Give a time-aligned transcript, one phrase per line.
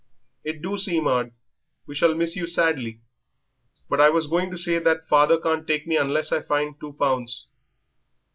[0.43, 1.31] "It do seem 'ard.
[1.85, 3.01] We shall miss you sadly.
[3.87, 6.93] But I was going to say that father can't take me unless I finds two
[6.93, 7.45] pounds.